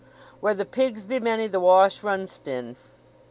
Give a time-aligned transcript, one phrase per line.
[0.39, 2.75] Where the pigs be many the wash runs thin."